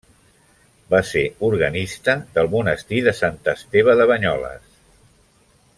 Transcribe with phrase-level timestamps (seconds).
[0.93, 4.77] Va ser organista del monestir de Sant Esteve de Banyoles.